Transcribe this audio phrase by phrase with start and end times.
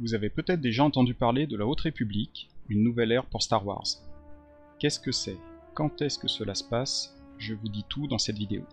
[0.00, 3.66] Vous avez peut-être déjà entendu parler de la Haute République, une nouvelle ère pour Star
[3.66, 3.84] Wars.
[4.78, 5.36] Qu'est-ce que c'est?
[5.74, 7.16] Quand est-ce que cela se passe?
[7.36, 8.64] Je vous dis tout dans cette vidéo.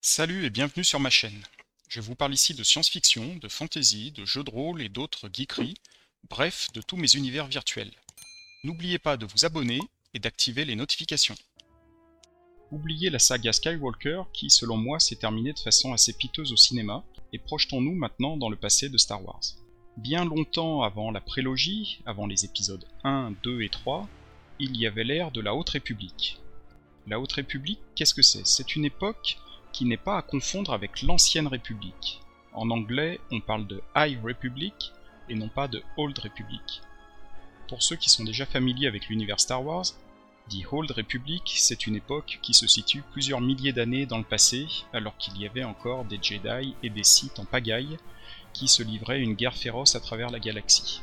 [0.00, 1.40] Salut et bienvenue sur ma chaîne.
[1.88, 5.76] Je vous parle ici de science-fiction, de fantasy, de jeux de rôle et d'autres geekeries,
[6.28, 7.92] bref, de tous mes univers virtuels.
[8.64, 9.78] N'oubliez pas de vous abonner
[10.14, 11.36] et d'activer les notifications.
[12.72, 17.04] Oubliez la saga Skywalker qui, selon moi, s'est terminée de façon assez piteuse au cinéma,
[17.32, 19.40] et projetons-nous maintenant dans le passé de Star Wars.
[19.96, 24.08] Bien longtemps avant la prélogie, avant les épisodes 1, 2 et 3,
[24.58, 26.40] il y avait l'ère de la Haute République.
[27.06, 28.44] La Haute République, qu'est-ce que c'est?
[28.44, 29.38] C'est une époque
[29.72, 32.20] qui n'est pas à confondre avec l'Ancienne République.
[32.54, 34.92] En anglais, on parle de High Republic
[35.28, 36.82] et non pas de Old Republic.
[37.68, 39.86] Pour ceux qui sont déjà familiers avec l'univers Star Wars,
[40.50, 44.66] The Old Republic, c'est une époque qui se situe plusieurs milliers d'années dans le passé,
[44.92, 47.96] alors qu'il y avait encore des Jedi et des Sith en pagaille
[48.54, 51.02] qui se livraient une guerre féroce à travers la galaxie.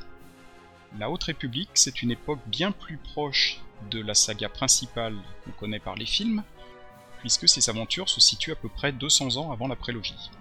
[0.98, 5.80] La Haute République, c'est une époque bien plus proche de la saga principale qu'on connaît
[5.80, 6.44] par les films,
[7.20, 10.32] puisque ses aventures se situent à peu près 200 ans avant la prélogie.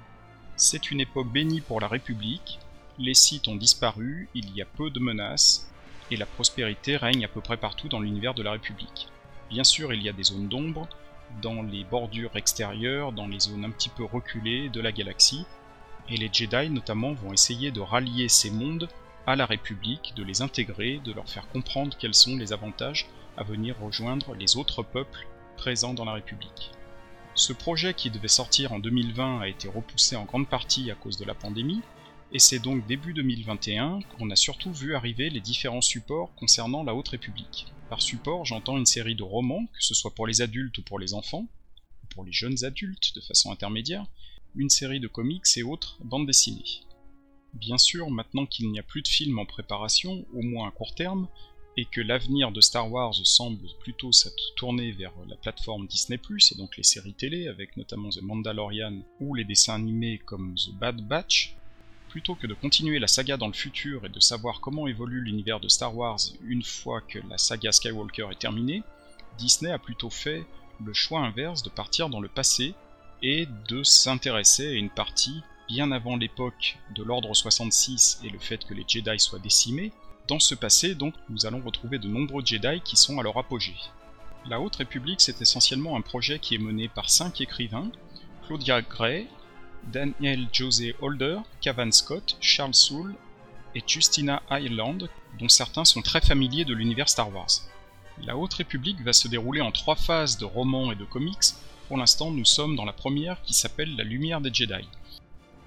[0.56, 2.58] C'est une époque bénie pour la République,
[2.98, 5.70] les Sith ont disparu, il y a peu de menaces,
[6.11, 9.08] et la prospérité règne à peu près partout dans l'univers de la République.
[9.50, 10.88] Bien sûr, il y a des zones d'ombre,
[11.42, 15.47] dans les bordures extérieures, dans les zones un petit peu reculées de la galaxie,
[16.09, 18.89] et les Jedi notamment vont essayer de rallier ces mondes
[19.27, 23.06] à la République, de les intégrer, de leur faire comprendre quels sont les avantages
[23.37, 26.73] à venir rejoindre les autres peuples présents dans la République.
[27.34, 31.17] Ce projet qui devait sortir en 2020 a été repoussé en grande partie à cause
[31.17, 31.81] de la pandémie,
[32.33, 36.95] et c'est donc début 2021 qu'on a surtout vu arriver les différents supports concernant la
[36.95, 37.67] Haute République.
[37.89, 40.98] Par support, j'entends une série de romans, que ce soit pour les adultes ou pour
[40.98, 41.47] les enfants,
[42.05, 44.06] ou pour les jeunes adultes de façon intermédiaire,
[44.55, 46.83] une série de comics et autres bandes dessinées.
[47.55, 50.95] Bien sûr, maintenant qu'il n'y a plus de films en préparation, au moins à court
[50.95, 51.29] terme,
[51.77, 56.55] et que l'avenir de Star Wars semble plutôt s'être tourné vers la plateforme Disney+, et
[56.56, 61.00] donc les séries télé, avec notamment The Mandalorian ou les dessins animés comme The Bad
[61.06, 61.56] Batch,
[62.09, 65.60] plutôt que de continuer la saga dans le futur et de savoir comment évolue l'univers
[65.60, 68.83] de Star Wars une fois que la saga Skywalker est terminée,
[69.39, 70.44] Disney a plutôt fait
[70.84, 72.75] le choix inverse de partir dans le passé
[73.22, 78.64] et de s'intéresser à une partie bien avant l'époque de l'Ordre 66 et le fait
[78.64, 79.92] que les Jedi soient décimés.
[80.28, 83.76] Dans ce passé, donc, nous allons retrouver de nombreux Jedi qui sont à leur apogée.
[84.48, 87.91] La Haute République, c'est essentiellement un projet qui est mené par cinq écrivains
[88.47, 89.28] Claudia Gray,
[89.84, 93.14] Daniel José Holder, Cavan Scott, Charles Soule
[93.75, 94.98] et Justina Ireland,
[95.38, 97.50] dont certains sont très familiers de l'univers Star Wars.
[98.22, 101.54] La Haute République va se dérouler en trois phases de romans et de comics.
[101.91, 104.89] Pour l'instant, nous sommes dans la première qui s'appelle La Lumière des Jedi.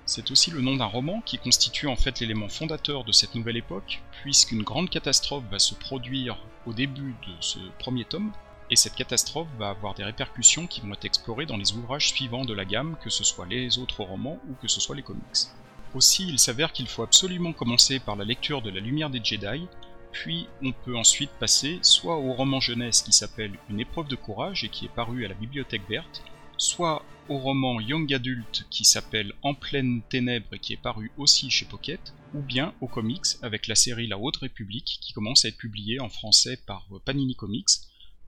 [0.06, 3.58] C'est aussi le nom d'un roman qui constitue en fait l'élément fondateur de cette nouvelle
[3.58, 8.32] époque, puisqu'une grande catastrophe va se produire au début de ce premier tome,
[8.72, 12.46] et cette catastrophe va avoir des répercussions qui vont être explorées dans les ouvrages suivants
[12.46, 15.50] de la gamme, que ce soit les autres romans ou que ce soit les comics.
[15.94, 19.68] Aussi, il s'avère qu'il faut absolument commencer par la lecture de La Lumière des Jedi,
[20.14, 24.64] puis on peut ensuite passer soit au roman jeunesse qui s'appelle Une épreuve de courage
[24.64, 26.24] et qui est paru à la Bibliothèque Verte,
[26.58, 31.50] soit au roman Young Adult qui s'appelle En pleine ténèbres et qui est paru aussi
[31.50, 35.50] chez Pocket, ou bien aux comics avec la série La Haute République qui commence à
[35.50, 37.70] être publiée en français par Panini Comics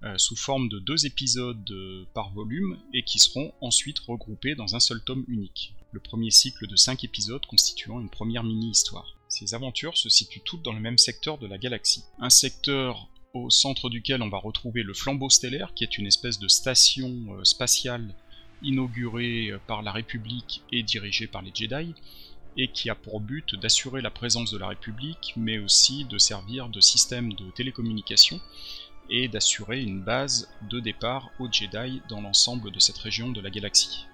[0.03, 4.75] euh, sous forme de deux épisodes euh, par volume et qui seront ensuite regroupés dans
[4.75, 5.73] un seul tome unique.
[5.91, 9.16] Le premier cycle de cinq épisodes constituant une première mini-histoire.
[9.38, 12.06] Ces aventures se situent toutes dans le même secteur de la galaxie.
[12.19, 16.40] Un secteur au centre duquel on va retrouver le flambeau stellaire, qui est une espèce
[16.40, 18.16] de station euh, spatiale
[18.63, 21.94] inaugurée par la République et dirigée par les Jedi,
[22.56, 26.69] et qui a pour but d'assurer la présence de la République, mais aussi de servir
[26.69, 28.40] de système de télécommunication
[29.09, 33.50] et d'assurer une base de départ aux Jedi dans l'ensemble de cette région de la
[33.50, 34.06] galaxie.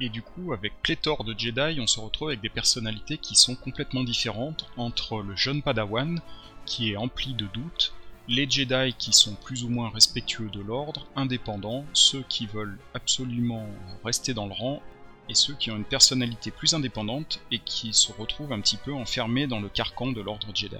[0.00, 3.54] Et du coup, avec pléthore de Jedi, on se retrouve avec des personnalités qui sont
[3.54, 6.20] complètement différentes entre le jeune Padawan,
[6.64, 7.92] qui est empli de doutes,
[8.26, 13.66] les Jedi qui sont plus ou moins respectueux de l'ordre, indépendants, ceux qui veulent absolument
[14.02, 14.82] rester dans le rang,
[15.28, 18.94] et ceux qui ont une personnalité plus indépendante et qui se retrouvent un petit peu
[18.94, 20.76] enfermés dans le carcan de l'ordre Jedi.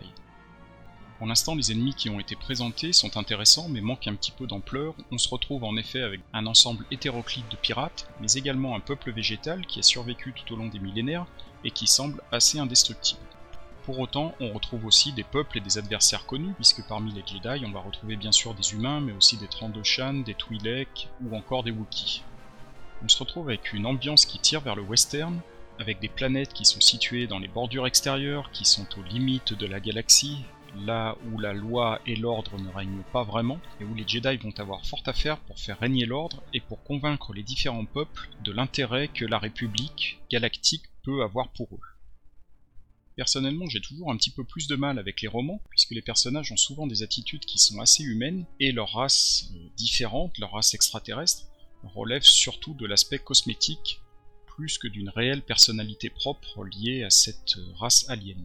[1.20, 4.46] Pour l'instant, les ennemis qui ont été présentés sont intéressants mais manquent un petit peu
[4.46, 4.94] d'ampleur.
[5.12, 9.12] On se retrouve en effet avec un ensemble hétéroclite de pirates, mais également un peuple
[9.12, 11.26] végétal qui a survécu tout au long des millénaires
[11.62, 13.20] et qui semble assez indestructible.
[13.84, 17.66] Pour autant, on retrouve aussi des peuples et des adversaires connus, puisque parmi les Jedi,
[17.66, 21.64] on va retrouver bien sûr des humains, mais aussi des Trandoshan, des Twi'lek ou encore
[21.64, 22.22] des Wookiees.
[23.04, 25.38] On se retrouve avec une ambiance qui tire vers le western,
[25.78, 29.66] avec des planètes qui sont situées dans les bordures extérieures, qui sont aux limites de
[29.66, 30.44] la galaxie,
[30.84, 34.54] là où la loi et l'ordre ne règnent pas vraiment, et où les Jedi vont
[34.58, 38.52] avoir fort à faire pour faire régner l'ordre et pour convaincre les différents peuples de
[38.52, 41.80] l'intérêt que la République galactique peut avoir pour eux.
[43.16, 46.52] Personnellement, j'ai toujours un petit peu plus de mal avec les romans, puisque les personnages
[46.52, 50.74] ont souvent des attitudes qui sont assez humaines, et leur race euh, différente, leur race
[50.74, 51.46] extraterrestre,
[51.82, 54.00] relève surtout de l'aspect cosmétique,
[54.46, 58.42] plus que d'une réelle personnalité propre liée à cette euh, race alien.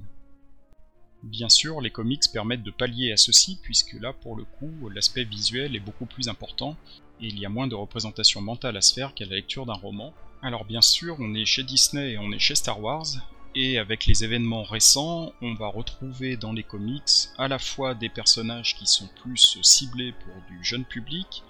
[1.26, 5.24] Bien sûr, les comics permettent de pallier à ceci, puisque là, pour le coup, l'aspect
[5.24, 6.78] visuel est beaucoup plus important,
[7.20, 9.74] et il y a moins de représentation mentale à se faire qu'à la lecture d'un
[9.74, 10.14] roman.
[10.44, 13.08] Alors bien sûr, on est chez Disney et on est chez Star Wars,
[13.56, 18.10] et avec les événements récents, on va retrouver dans les comics à la fois des
[18.10, 21.42] personnages qui sont plus ciblés pour du jeune public,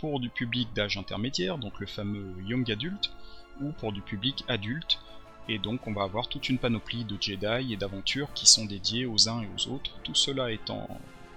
[0.00, 3.12] pour du public d'âge intermédiaire, donc le fameux young adult,
[3.60, 4.98] ou pour du public adulte,
[5.48, 9.06] et donc on va avoir toute une panoplie de Jedi et d'aventures qui sont dédiées
[9.06, 10.88] aux uns et aux autres, tout cela étant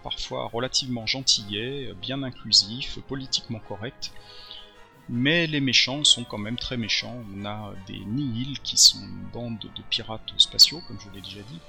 [0.03, 4.11] parfois relativement gentillet, bien inclusif, politiquement correct,
[5.09, 7.23] mais les méchants sont quand même très méchants.
[7.35, 11.41] On a des Nihil qui sont une bande de pirates spatiaux, comme je l'ai déjà
[11.41, 11.59] dit,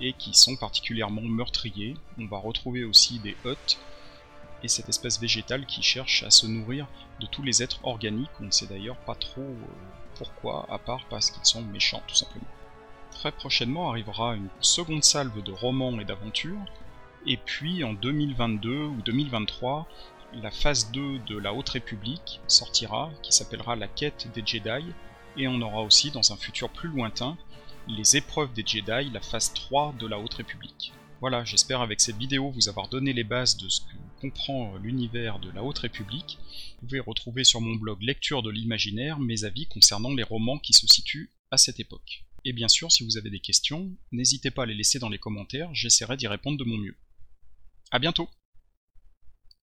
[0.00, 1.96] et qui sont particulièrement meurtriers.
[2.18, 3.78] On va retrouver aussi des Hutt,
[4.64, 6.86] et cette espèce végétale qui cherche à se nourrir
[7.20, 8.30] de tous les êtres organiques.
[8.40, 9.66] On ne sait d'ailleurs pas trop euh,
[10.16, 12.46] pourquoi, à part parce qu'ils sont méchants, tout simplement.
[13.10, 16.64] Très prochainement arrivera une seconde salve de romans et d'aventures,
[17.26, 19.86] et puis en 2022 ou 2023,
[20.42, 24.84] la phase 2 de la Haute République sortira, qui s'appellera la quête des Jedi,
[25.36, 27.36] et on aura aussi dans un futur plus lointain
[27.86, 30.92] les épreuves des Jedi, la phase 3 de la Haute République.
[31.20, 35.38] Voilà, j'espère avec cette vidéo vous avoir donné les bases de ce que comprend l'univers
[35.38, 36.38] de la Haute République.
[36.80, 40.72] Vous pouvez retrouver sur mon blog Lecture de l'imaginaire mes avis concernant les romans qui
[40.72, 42.24] se situent à cette époque.
[42.46, 45.18] Et bien sûr, si vous avez des questions, n'hésitez pas à les laisser dans les
[45.18, 46.96] commentaires, j'essaierai d'y répondre de mon mieux.
[47.90, 48.30] A bientôt